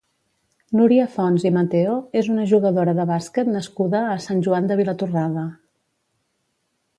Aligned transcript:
Núria 0.77 1.03
Fonts 1.17 1.43
i 1.47 1.51
Mateo 1.57 1.97
és 2.21 2.29
una 2.35 2.45
jugadora 2.53 2.95
de 3.01 3.05
bàsquet 3.11 3.51
nascuda 3.57 4.01
a 4.15 4.17
Sant 4.25 4.43
Joan 4.49 4.71
de 4.73 4.79
Vilatorrada. 4.81 5.45